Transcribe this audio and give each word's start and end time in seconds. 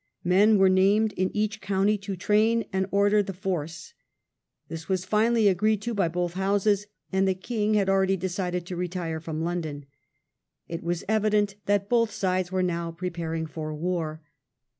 Men 0.23 0.57
were 0.57 0.67
named 0.67 1.11
in 1.13 1.29
each 1.37 1.61
county 1.61 1.95
to 1.99 2.15
train 2.15 2.65
and 2.73 2.87
order 2.89 3.21
the 3.21 3.35
force. 3.35 3.93
This 4.67 4.89
was 4.89 5.05
finally 5.05 5.47
agreed 5.47 5.79
to 5.83 5.93
by 5.93 6.07
both 6.07 6.33
Houses, 6.33 6.87
and 7.13 7.27
the 7.27 7.35
king 7.35 7.75
had 7.75 7.87
already 7.87 8.17
decided 8.17 8.65
to 8.65 8.75
retire 8.75 9.19
from 9.19 9.43
London. 9.43 9.85
It 10.67 10.81
was 10.81 11.03
evident 11.07 11.53
that 11.67 11.87
both 11.87 12.09
sides 12.09 12.51
were 12.51 12.63
now 12.63 12.89
preparing 12.89 13.45
for 13.45 13.75
war. 13.75 14.23